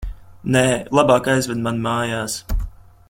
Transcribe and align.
Nē, 0.55 0.63
labāk 0.99 1.29
aizved 1.35 1.61
mani 1.67 1.85
mājās. 1.85 2.39